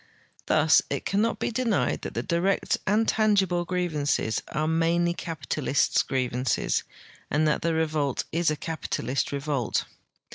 Thus 0.47 0.81
it 0.89 1.05
cannot 1.05 1.37
be 1.37 1.51
denied 1.51 2.01
that 2.01 2.15
the 2.15 2.23
direct 2.23 2.79
and 2.87 3.07
tangible 3.07 3.65
grievances 3.65 4.41
are 4.47 4.67
mainly 4.67 5.13
capitalists' 5.13 6.01
grievances 6.01 6.83
and 7.29 7.47
that 7.47 7.61
the 7.61 7.75
revolt 7.75 8.23
is 8.31 8.49
a 8.49 8.55
capitalist 8.55 9.31
revolt. 9.31 9.85